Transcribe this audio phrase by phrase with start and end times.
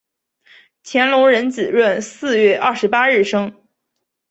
[0.83, 3.53] 乾隆壬子闰四月二十八日生。